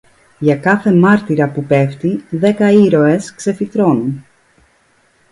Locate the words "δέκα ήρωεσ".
2.29-3.33